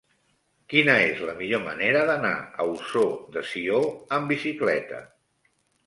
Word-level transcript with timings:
Quina 0.73 0.95
és 1.09 1.21
la 1.31 1.35
millor 1.41 1.61
manera 1.67 2.01
d'anar 2.11 2.33
a 2.39 2.67
Ossó 2.73 3.07
de 3.37 3.47
Sió 3.53 3.87
amb 4.19 4.35
bicicleta? 4.37 5.09